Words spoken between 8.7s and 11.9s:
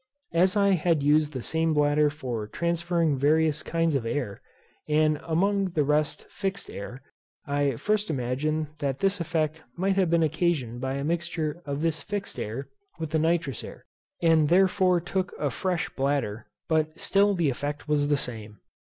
that this effect might have been occasioned by a mixture of